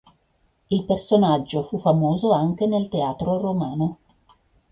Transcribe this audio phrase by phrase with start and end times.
[0.71, 3.99] Il personaggio fu famoso anche nel teatro romano.